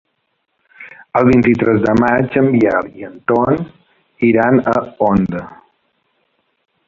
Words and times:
El 1.19 1.27
vint-i-tres 1.31 1.81
de 1.83 1.93
maig 2.03 2.37
en 2.41 2.47
Biel 2.55 2.89
i 3.01 3.05
en 3.09 3.19
Ton 3.33 3.61
iran 4.31 4.59
a 4.71 4.75
Onda. 5.11 5.45